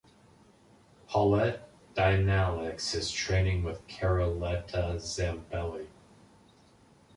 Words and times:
Paulette 1.09 1.69
Dynalix 1.93 2.95
is 2.95 3.11
training 3.11 3.63
with 3.63 3.87
Carlotta 3.87 4.95
Zambelli. 4.97 5.89